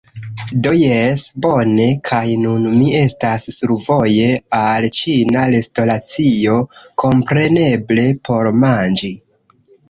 [0.67, 1.83] Do jes, bone.
[2.07, 4.31] kaj nun mi estas survoje
[4.61, 6.57] al ĉina restoracio,
[7.05, 9.13] kompreneble, por manĝi!